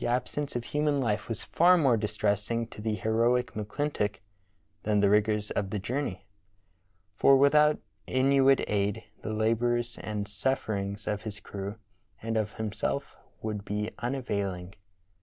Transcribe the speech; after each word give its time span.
The 0.00 0.06
absence 0.06 0.56
of 0.56 0.64
human 0.64 0.96
life 0.96 1.28
was 1.28 1.42
far 1.42 1.76
more 1.76 1.98
distressing 1.98 2.66
to 2.68 2.80
the 2.80 2.94
heroic 2.94 3.52
McClintock 3.52 4.16
than 4.84 5.00
the 5.00 5.10
rigors 5.10 5.50
of 5.50 5.68
the 5.68 5.78
jour 5.78 6.00
ney, 6.00 6.24
for 7.16 7.36
without 7.36 7.78
Inuit 8.06 8.64
aid 8.66 9.04
the 9.20 9.34
labors 9.34 9.98
and 9.98 10.26
sufferings 10.26 11.06
of 11.06 11.24
his 11.24 11.38
crew 11.40 11.76
and 12.22 12.38
of 12.38 12.54
himself 12.54 13.14
would 13.42 13.62
be 13.62 13.90
unavailing. 13.98 14.72